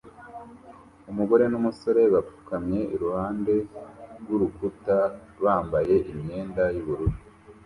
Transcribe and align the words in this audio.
Umugore 1.11 1.43
numusore 1.51 2.01
bapfukamye 2.13 2.79
iruhande 2.95 3.53
rwurukuta 4.19 4.97
bambaye 5.43 5.95
imyenda 6.13 6.63
yubururu 6.75 7.15